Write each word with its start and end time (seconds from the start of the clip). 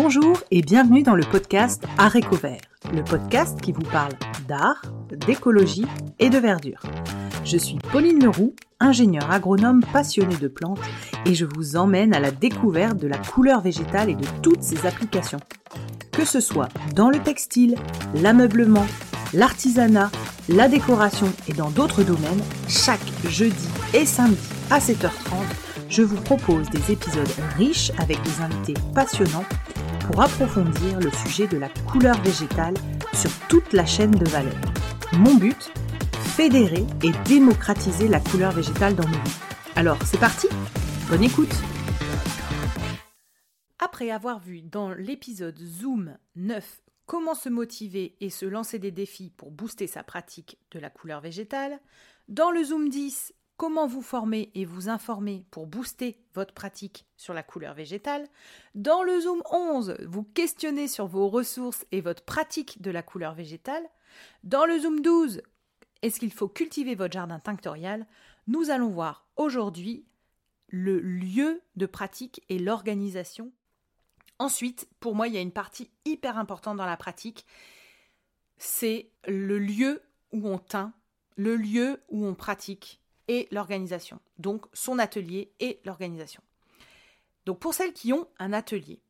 Bonjour 0.00 0.38
et 0.52 0.62
bienvenue 0.62 1.02
dans 1.02 1.16
le 1.16 1.24
podcast 1.24 1.82
Art 1.98 2.14
Vert, 2.40 2.60
le 2.94 3.02
podcast 3.02 3.60
qui 3.60 3.72
vous 3.72 3.82
parle 3.82 4.12
d'art, 4.46 4.80
d'écologie 5.26 5.86
et 6.20 6.30
de 6.30 6.38
verdure. 6.38 6.80
Je 7.44 7.56
suis 7.56 7.78
Pauline 7.90 8.22
Leroux, 8.22 8.54
ingénieure 8.78 9.28
agronome 9.28 9.82
passionnée 9.92 10.36
de 10.36 10.46
plantes 10.46 10.78
et 11.26 11.34
je 11.34 11.44
vous 11.44 11.74
emmène 11.74 12.14
à 12.14 12.20
la 12.20 12.30
découverte 12.30 12.96
de 12.96 13.08
la 13.08 13.18
couleur 13.18 13.60
végétale 13.60 14.10
et 14.10 14.14
de 14.14 14.26
toutes 14.40 14.62
ses 14.62 14.86
applications. 14.86 15.40
Que 16.12 16.24
ce 16.24 16.38
soit 16.38 16.68
dans 16.94 17.10
le 17.10 17.18
textile, 17.18 17.74
l'ameublement, 18.14 18.86
l'artisanat, 19.34 20.12
la 20.48 20.68
décoration 20.68 21.26
et 21.48 21.54
dans 21.54 21.70
d'autres 21.70 22.04
domaines, 22.04 22.44
chaque 22.68 23.00
jeudi 23.28 23.68
et 23.94 24.06
samedi 24.06 24.38
à 24.70 24.78
7h30, 24.78 25.42
je 25.88 26.02
vous 26.02 26.20
propose 26.20 26.70
des 26.70 26.92
épisodes 26.92 27.26
riches 27.56 27.90
avec 27.98 28.22
des 28.22 28.40
invités 28.42 28.74
passionnants 28.94 29.44
pour 30.08 30.22
approfondir 30.22 30.98
le 31.00 31.10
sujet 31.10 31.46
de 31.46 31.58
la 31.58 31.68
couleur 31.68 32.18
végétale 32.22 32.72
sur 33.12 33.30
toute 33.48 33.74
la 33.74 33.84
chaîne 33.84 34.10
de 34.10 34.24
valeur. 34.24 34.56
Mon 35.12 35.34
but 35.34 35.70
Fédérer 36.34 36.86
et 37.02 37.10
démocratiser 37.26 38.08
la 38.08 38.18
couleur 38.18 38.52
végétale 38.52 38.96
dans 38.96 39.06
nos 39.06 39.18
vies. 39.18 39.38
Alors, 39.76 39.98
c'est 40.04 40.18
parti 40.18 40.48
Bonne 41.10 41.24
écoute 41.24 41.54
Après 43.78 44.10
avoir 44.10 44.38
vu 44.38 44.62
dans 44.62 44.94
l'épisode 44.94 45.58
Zoom 45.58 46.16
9 46.36 46.80
comment 47.04 47.34
se 47.34 47.50
motiver 47.50 48.16
et 48.20 48.30
se 48.30 48.46
lancer 48.46 48.78
des 48.78 48.92
défis 48.92 49.30
pour 49.36 49.50
booster 49.50 49.86
sa 49.86 50.02
pratique 50.02 50.58
de 50.70 50.78
la 50.78 50.88
couleur 50.88 51.20
végétale, 51.20 51.80
dans 52.28 52.50
le 52.50 52.64
Zoom 52.64 52.88
10 52.88 53.34
comment 53.58 53.88
vous 53.88 54.02
former 54.02 54.50
et 54.54 54.64
vous 54.64 54.88
informer 54.88 55.44
pour 55.50 55.66
booster 55.66 56.16
votre 56.32 56.54
pratique 56.54 57.04
sur 57.16 57.34
la 57.34 57.42
couleur 57.42 57.74
végétale. 57.74 58.26
Dans 58.74 59.02
le 59.02 59.20
Zoom 59.20 59.42
11, 59.50 59.96
vous 60.06 60.22
questionnez 60.22 60.88
sur 60.88 61.06
vos 61.06 61.28
ressources 61.28 61.84
et 61.92 62.00
votre 62.00 62.24
pratique 62.24 62.80
de 62.80 62.90
la 62.90 63.02
couleur 63.02 63.34
végétale. 63.34 63.82
Dans 64.44 64.64
le 64.64 64.78
Zoom 64.78 65.02
12, 65.02 65.42
est-ce 66.02 66.20
qu'il 66.20 66.32
faut 66.32 66.48
cultiver 66.48 66.94
votre 66.94 67.12
jardin 67.12 67.40
tinctorial? 67.40 68.06
Nous 68.46 68.70
allons 68.70 68.90
voir 68.90 69.26
aujourd'hui 69.36 70.06
le 70.68 71.00
lieu 71.00 71.60
de 71.74 71.86
pratique 71.86 72.44
et 72.48 72.60
l'organisation. 72.60 73.50
Ensuite, 74.38 74.88
pour 75.00 75.16
moi, 75.16 75.26
il 75.26 75.34
y 75.34 75.38
a 75.38 75.42
une 75.42 75.50
partie 75.50 75.90
hyper 76.04 76.38
importante 76.38 76.76
dans 76.76 76.86
la 76.86 76.96
pratique, 76.96 77.44
c'est 78.56 79.10
le 79.26 79.58
lieu 79.58 80.00
où 80.32 80.48
on 80.48 80.58
teint, 80.58 80.92
le 81.36 81.56
lieu 81.56 82.00
où 82.08 82.24
on 82.24 82.34
pratique 82.34 83.00
l'organisation. 83.50 84.20
Donc 84.38 84.66
son 84.72 84.98
atelier 84.98 85.52
et 85.60 85.80
l'organisation. 85.84 86.42
Donc 87.46 87.58
pour 87.58 87.74
celles 87.74 87.92
qui 87.92 88.12
ont 88.12 88.28
un 88.38 88.52
atelier, 88.52 89.00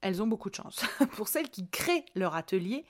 elles 0.00 0.22
ont 0.22 0.26
beaucoup 0.26 0.50
de 0.50 0.54
chance. 0.54 0.84
pour 1.16 1.28
celles 1.28 1.50
qui 1.50 1.68
créent 1.68 2.04
leur 2.14 2.36
atelier, 2.36 2.84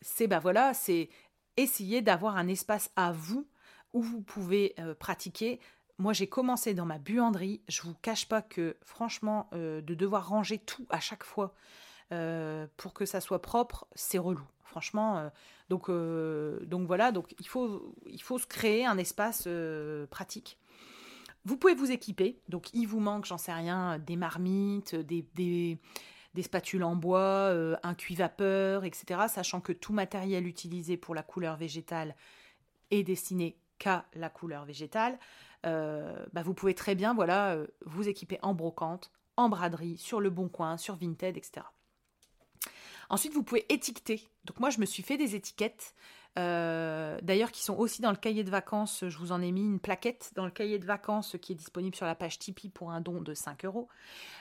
c'est 0.00 0.26
bah 0.26 0.38
voilà, 0.38 0.74
c'est 0.74 1.08
essayer 1.56 2.02
d'avoir 2.02 2.36
un 2.36 2.48
espace 2.48 2.90
à 2.96 3.12
vous 3.12 3.46
où 3.92 4.02
vous 4.02 4.20
pouvez 4.20 4.74
euh, 4.78 4.94
pratiquer. 4.94 5.60
Moi, 5.98 6.12
j'ai 6.12 6.28
commencé 6.28 6.74
dans 6.74 6.84
ma 6.84 6.98
buanderie. 6.98 7.62
Je 7.68 7.82
vous 7.82 7.94
cache 7.94 8.28
pas 8.28 8.42
que, 8.42 8.76
franchement, 8.82 9.48
euh, 9.54 9.80
de 9.80 9.94
devoir 9.94 10.28
ranger 10.28 10.58
tout 10.58 10.86
à 10.90 11.00
chaque 11.00 11.24
fois 11.24 11.54
euh, 12.12 12.66
pour 12.76 12.94
que 12.94 13.04
ça 13.04 13.20
soit 13.20 13.42
propre, 13.42 13.86
c'est 13.94 14.18
relou. 14.18 14.44
Franchement, 14.62 15.18
euh, 15.18 15.28
donc, 15.68 15.88
euh, 15.88 16.64
donc 16.66 16.86
voilà, 16.86 17.10
donc 17.10 17.34
il 17.40 17.48
faut, 17.48 17.94
il 18.06 18.22
faut 18.22 18.38
se 18.38 18.46
créer 18.46 18.84
un 18.84 18.98
espace 18.98 19.48
pratique. 20.10 20.58
Vous 21.44 21.56
pouvez 21.56 21.74
vous 21.74 21.90
équiper, 21.90 22.40
donc 22.48 22.72
il 22.74 22.86
vous 22.86 23.00
manque, 23.00 23.24
j'en 23.24 23.38
sais 23.38 23.52
rien, 23.52 23.98
des 23.98 24.16
marmites, 24.16 24.94
des, 24.94 25.26
des, 25.34 25.78
des 26.34 26.42
spatules 26.42 26.82
en 26.82 26.96
bois, 26.96 27.52
un 27.82 27.94
cuit 27.94 28.16
vapeur, 28.16 28.84
etc. 28.84 29.20
Sachant 29.28 29.60
que 29.60 29.72
tout 29.72 29.92
matériel 29.92 30.46
utilisé 30.46 30.96
pour 30.96 31.14
la 31.14 31.22
couleur 31.22 31.56
végétale 31.56 32.16
est 32.90 33.04
destiné 33.04 33.56
qu'à 33.78 34.06
la 34.14 34.28
couleur 34.28 34.64
végétale. 34.64 35.18
bah 35.62 36.42
vous 36.42 36.54
pouvez 36.54 36.74
très 36.74 36.96
bien 36.96 37.14
voilà, 37.14 37.56
vous 37.84 38.08
équiper 38.08 38.40
en 38.42 38.52
brocante, 38.52 39.12
en 39.36 39.48
braderie, 39.48 39.98
sur 39.98 40.20
le 40.20 40.30
bon 40.30 40.48
coin, 40.48 40.76
sur 40.76 40.96
Vinted, 40.96 41.36
etc. 41.36 41.64
Ensuite, 43.08 43.32
vous 43.32 43.42
pouvez 43.42 43.66
étiqueter. 43.72 44.28
Donc 44.44 44.60
moi, 44.60 44.70
je 44.70 44.80
me 44.80 44.86
suis 44.86 45.02
fait 45.02 45.16
des 45.16 45.34
étiquettes, 45.34 45.94
euh, 46.38 47.18
d'ailleurs 47.22 47.50
qui 47.50 47.62
sont 47.62 47.76
aussi 47.76 48.02
dans 48.02 48.10
le 48.10 48.16
cahier 48.16 48.44
de 48.44 48.50
vacances. 48.50 49.04
Je 49.08 49.18
vous 49.18 49.32
en 49.32 49.40
ai 49.40 49.52
mis 49.52 49.64
une 49.64 49.80
plaquette 49.80 50.32
dans 50.34 50.44
le 50.44 50.50
cahier 50.50 50.78
de 50.78 50.84
vacances 50.84 51.36
qui 51.40 51.52
est 51.52 51.56
disponible 51.56 51.96
sur 51.96 52.06
la 52.06 52.14
page 52.14 52.38
Tipeee 52.38 52.68
pour 52.68 52.90
un 52.90 53.00
don 53.00 53.20
de 53.20 53.34
5 53.34 53.64
euros. 53.64 53.88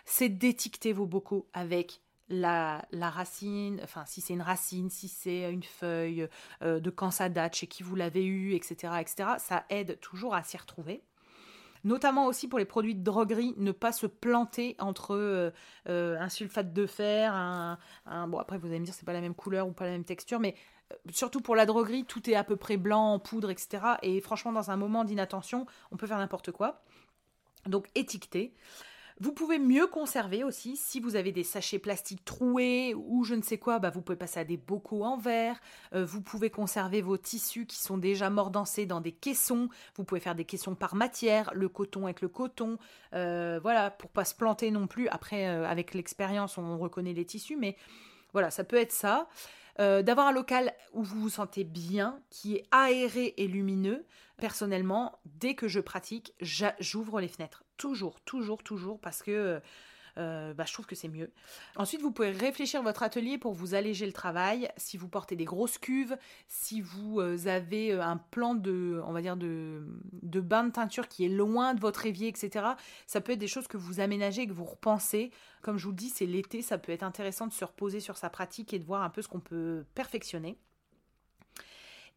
C'est 0.06 0.30
d'étiqueter 0.30 0.94
vos 0.94 1.06
bocaux 1.06 1.48
avec 1.54 2.02
la, 2.28 2.86
racine, 2.92 3.80
enfin 3.84 4.04
si 4.06 4.20
c'est 4.20 4.34
une 4.34 4.42
racine, 4.42 4.90
si 4.90 5.08
c'est 5.08 5.52
une 5.52 5.64
feuille, 5.64 6.28
euh, 6.64 6.80
de 6.80 6.90
quand 6.90 7.12
ça 7.12 7.30
date, 7.30 7.56
chez 7.56 7.68
qui 7.68 7.84
vous 7.84 7.96
l'avez 7.96 8.26
eu, 8.26 8.56
etc., 8.56 8.94
etc. 9.00 9.30
Ça 9.38 9.66
aide 9.70 10.00
toujours 10.00 10.34
à 10.34 10.44
s'y 10.44 10.58
retrouver 10.58 11.04
notamment 11.86 12.26
aussi 12.26 12.50
pour 12.50 12.60
les 12.60 12.66
produits 12.66 12.96
de 12.96 13.04
droguerie, 13.04 13.54
ne 13.58 13.72
pas 13.72 13.94
se 13.94 14.08
planter 14.08 14.76
entre 14.80 15.16
euh, 15.16 15.52
euh, 15.88 16.20
un 16.20 16.28
sulfate 16.28 16.74
de 16.74 16.86
fer, 16.86 17.34
un, 17.34 17.78
bon 18.28 18.40
après 18.40 18.58
vous 18.58 18.68
allez 18.68 18.80
me 18.80 18.86
dire 18.86 18.94
c'est 18.94 19.06
pas 19.06 19.14
la 19.14 19.22
même 19.22 19.36
couleur 19.36 19.68
ou 19.68 19.72
pas 19.72 19.86
la 19.86 19.92
même 19.92 20.04
texture, 20.04 20.40
mais 20.40 20.56
euh, 20.92 20.96
surtout 21.12 21.40
pour 21.40 21.56
la 21.56 21.66
droguerie, 21.66 22.04
tout 22.04 22.30
est 22.30 22.36
à 22.36 22.44
peu 22.44 22.58
près 22.58 22.76
blanc 22.76 23.14
en 23.14 23.20
poudre, 23.20 23.52
etc. 23.52 23.84
Et 24.02 24.20
franchement, 24.20 24.52
dans 24.52 24.72
un 24.72 24.76
moment 24.76 25.06
d'inattention, 25.06 25.68
on 25.92 25.98
peut 25.98 26.08
faire 26.08 26.18
n'importe 26.18 26.52
quoi. 26.52 26.84
Donc 27.68 27.88
étiqueter. 27.96 28.54
Vous 29.22 29.32
pouvez 29.32 29.60
mieux 29.60 29.88
conserver 29.88 30.44
aussi 30.44 30.76
si 30.76 31.00
vous 31.00 31.16
avez 31.16 31.32
des 31.32 31.46
sachets 31.46 31.80
plastiques 31.80 32.26
troués 32.26 32.94
ou 32.94 33.24
je 33.24 33.34
ne 33.34 33.42
sais 33.42 33.58
quoi, 33.58 33.80
bah 33.80 33.90
vous 33.90 34.02
pouvez 34.02 34.18
passer 34.18 34.42
à 34.42 34.44
des 34.44 34.58
bocaux 34.58 35.06
en 35.06 35.16
verre. 35.16 35.62
Euh, 35.94 36.04
vous 36.04 36.22
pouvez 36.22 36.50
conserver 36.50 37.02
vos 37.02 37.16
tissus 37.18 37.66
qui 37.66 37.78
sont 37.78 37.98
déjà 37.98 38.30
mordancés 38.30 38.86
dans 38.86 39.00
des 39.00 39.14
caissons. 39.14 39.70
Vous 39.96 40.04
pouvez 40.04 40.20
faire 40.20 40.36
des 40.36 40.44
caissons 40.44 40.76
par 40.76 40.96
matière, 40.96 41.50
le 41.54 41.70
coton 41.70 42.04
avec 42.06 42.20
le 42.20 42.28
coton. 42.28 42.78
Euh, 43.14 43.58
voilà, 43.62 43.90
pour 43.90 44.10
pas 44.10 44.26
se 44.26 44.36
planter 44.36 44.70
non 44.70 44.86
plus. 44.86 45.08
Après, 45.08 45.48
euh, 45.48 45.66
avec 45.66 45.94
l'expérience, 45.94 46.58
on 46.58 46.78
reconnaît 46.78 47.14
les 47.14 47.26
tissus, 47.26 47.56
mais 47.56 47.78
voilà, 48.34 48.52
ça 48.52 48.66
peut 48.66 48.76
être 48.76 48.92
ça. 48.92 49.30
d'avoir 49.80 50.28
un 50.28 50.34
local 50.34 50.74
où 50.92 51.04
vous 51.04 51.22
vous 51.22 51.30
sentez 51.30 51.64
bien, 51.64 52.20
qui 52.30 52.56
est 52.56 52.66
aéré 52.72 53.34
et 53.38 53.48
lumineux. 53.48 54.06
Personnellement, 54.38 55.20
dès 55.26 55.56
que 55.56 55.70
je 55.70 55.80
pratique, 55.80 56.34
j'ouvre 56.80 57.22
les 57.22 57.30
fenêtres. 57.30 57.65
Toujours, 57.78 58.22
toujours, 58.22 58.64
toujours, 58.64 59.00
parce 59.00 59.22
que 59.22 59.62
euh, 60.18 60.54
bah, 60.54 60.64
je 60.66 60.74
trouve 60.74 60.86
que 60.86 60.96
c'est 60.96 61.10
mieux. 61.10 61.32
Ensuite, 61.76 62.02
vous 62.02 62.12
pouvez 62.12 62.32
réfléchir 62.32 62.82
votre 62.82 63.04
atelier 63.04 63.38
pour 63.38 63.54
vous 63.54 63.76
alléger 63.76 64.06
le 64.06 64.14
travail. 64.14 64.70
Si 64.78 64.98
vous 64.98 65.10
portez 65.10 65.36
des 65.36 65.44
grosses 65.44 65.78
cuves, 65.78 66.18
si 66.48 66.80
vous 66.80 67.20
euh, 67.20 67.48
avez 67.48 67.92
euh, 67.92 68.02
un 68.02 68.18
plan 68.18 68.56
de, 68.56 69.02
on 69.06 69.12
va 69.12 69.22
dire, 69.22 69.36
de, 69.36 69.86
de 70.22 70.40
bain 70.40 70.64
de 70.64 70.72
teinture 70.72 71.10
qui 71.10 71.26
est 71.26 71.30
loin 71.30 71.74
de 71.74 71.82
votre 71.82 72.06
évier, 72.06 72.30
etc., 72.30 72.66
ça 73.08 73.20
peut 73.20 73.34
être 73.34 73.40
des 73.40 73.48
choses 73.48 73.68
que 73.68 73.78
vous 73.78 74.00
aménagez 74.00 74.44
et 74.44 74.48
que 74.48 74.54
vous 74.54 74.64
repensez. 74.64 75.32
Comme 75.62 75.78
je 75.78 75.84
vous 75.84 75.92
le 75.92 75.98
dis, 75.98 76.10
c'est 76.10 76.26
l'été, 76.26 76.62
ça 76.62 76.78
peut 76.78 76.94
être 76.94 77.04
intéressant 77.04 77.48
de 77.48 77.54
se 77.54 77.66
reposer 77.66 78.00
sur 78.00 78.16
sa 78.18 78.30
pratique 78.30 78.74
et 78.74 78.80
de 78.80 78.86
voir 78.86 79.04
un 79.04 79.10
peu 79.10 79.22
ce 79.22 79.28
qu'on 79.28 79.42
peut 79.42 79.84
perfectionner. 79.96 80.58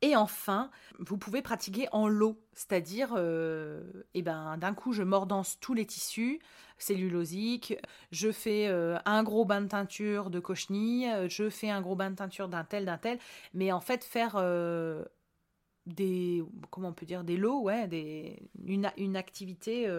Et 0.01 0.15
enfin, 0.15 0.71
vous 1.01 1.19
pouvez 1.19 1.43
pratiquer 1.43 1.89
en 1.91 2.07
lot, 2.07 2.41
c'est-à-dire, 2.53 3.15
euh, 3.17 3.83
eh 4.15 4.23
ben, 4.23 4.57
d'un 4.57 4.73
coup, 4.73 4.93
je 4.93 5.03
mordance 5.03 5.59
tous 5.61 5.75
les 5.75 5.87
tissus 5.87 6.41
cellulosiques, 6.79 7.75
je 8.13 8.31
fais 8.31 8.69
euh, 8.69 8.97
un 9.05 9.25
gros 9.25 9.45
bain 9.45 9.61
de 9.61 9.67
teinture 9.67 10.31
de 10.31 10.39
cochenille, 10.39 11.09
je 11.29 11.51
fais 11.51 11.71
un 11.71 11.81
gros 11.81 11.97
bain 11.97 12.11
de 12.11 12.15
teinture 12.15 12.49
d'un 12.49 12.63
tel, 12.63 12.85
d'un 12.85 12.99
tel, 12.99 13.19
mais 13.55 13.73
en 13.73 13.81
fait, 13.81 14.05
faire 14.05 14.37
euh, 14.37 15.05
des, 15.87 16.45
comment 16.71 16.91
on 16.91 16.93
peut 16.93 17.07
dire, 17.07 17.25
des 17.25 17.37
lots, 17.37 17.63
ouais, 17.63 17.89
des, 17.89 18.39
une, 18.65 19.17
activité 19.17 19.93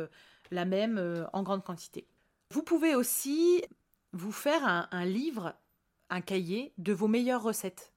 la 0.50 0.64
même 0.64 1.28
en 1.34 1.44
grande 1.44 1.64
quantité. 1.64 2.08
Vous 2.54 2.64
pouvez 2.64 2.96
aussi 2.96 3.64
vous 4.14 4.32
faire 4.32 4.88
un 4.92 5.06
livre, 5.06 5.56
un 6.09 6.22
cahier 6.22 6.72
de 6.78 6.94
vos 6.94 7.09
meilleures 7.09 7.44
recettes. 7.44 7.91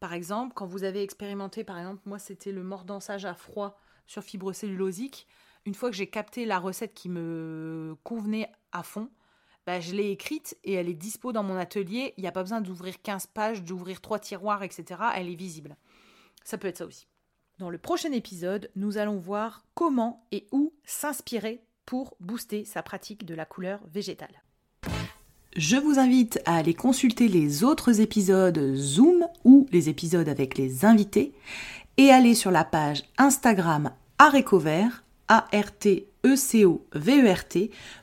Par 0.00 0.12
exemple, 0.12 0.54
quand 0.54 0.66
vous 0.66 0.84
avez 0.84 1.02
expérimenté, 1.02 1.64
par 1.64 1.78
exemple, 1.78 2.02
moi 2.06 2.18
c'était 2.18 2.52
le 2.52 2.62
mordançage 2.62 3.24
à 3.24 3.34
froid 3.34 3.78
sur 4.06 4.22
fibre 4.22 4.52
cellulosique, 4.52 5.26
une 5.66 5.74
fois 5.74 5.90
que 5.90 5.96
j'ai 5.96 6.08
capté 6.08 6.46
la 6.46 6.58
recette 6.58 6.94
qui 6.94 7.08
me 7.08 7.96
convenait 8.04 8.50
à 8.72 8.82
fond, 8.82 9.10
bah, 9.66 9.80
je 9.80 9.94
l'ai 9.94 10.10
écrite 10.10 10.56
et 10.64 10.72
elle 10.72 10.88
est 10.88 10.94
dispo 10.94 11.30
dans 11.30 11.42
mon 11.42 11.56
atelier. 11.56 12.14
Il 12.16 12.22
n'y 12.22 12.26
a 12.26 12.32
pas 12.32 12.42
besoin 12.42 12.62
d'ouvrir 12.62 13.02
15 13.02 13.26
pages, 13.26 13.62
d'ouvrir 13.62 14.00
trois 14.00 14.18
tiroirs, 14.18 14.62
etc. 14.62 15.02
Elle 15.14 15.28
est 15.28 15.34
visible. 15.34 15.76
Ça 16.42 16.56
peut 16.56 16.68
être 16.68 16.78
ça 16.78 16.86
aussi. 16.86 17.06
Dans 17.58 17.68
le 17.68 17.76
prochain 17.76 18.12
épisode, 18.12 18.70
nous 18.76 18.96
allons 18.96 19.18
voir 19.18 19.66
comment 19.74 20.26
et 20.32 20.46
où 20.52 20.72
s'inspirer 20.84 21.62
pour 21.84 22.16
booster 22.18 22.64
sa 22.64 22.82
pratique 22.82 23.26
de 23.26 23.34
la 23.34 23.44
couleur 23.44 23.80
végétale. 23.88 24.42
Je 25.58 25.76
vous 25.76 25.98
invite 25.98 26.40
à 26.46 26.54
aller 26.54 26.72
consulter 26.72 27.26
les 27.26 27.64
autres 27.64 28.00
épisodes 28.00 28.76
Zoom 28.76 29.26
ou 29.44 29.66
les 29.72 29.88
épisodes 29.88 30.28
avec 30.28 30.56
les 30.56 30.84
invités 30.84 31.32
et 31.96 32.10
aller 32.10 32.36
sur 32.36 32.52
la 32.52 32.62
page 32.62 33.02
Instagram 33.18 33.90
Arecovert, 34.18 35.02
A-R-T-E-C-O-V-E-R-T, 35.26 36.12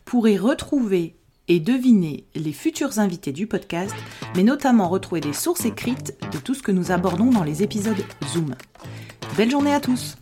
pour 0.04 0.28
y 0.28 0.38
retrouver 0.38 1.16
et 1.48 1.62
deviner 1.62 2.26
les 2.36 2.52
futurs 2.52 3.00
invités 3.00 3.32
du 3.32 3.48
podcast, 3.48 3.96
mais 4.36 4.44
notamment 4.44 4.90
retrouver 4.90 5.22
des 5.22 5.32
sources 5.32 5.64
écrites 5.64 6.14
de 6.34 6.40
tout 6.40 6.56
ce 6.56 6.62
que 6.62 6.74
nous 6.74 6.92
abordons 6.92 7.32
dans 7.32 7.46
les 7.46 7.64
épisodes 7.64 8.04
Zoom. 8.34 8.54
Belle 9.38 9.52
journée 9.52 9.74
à 9.74 9.80
tous 9.80 10.18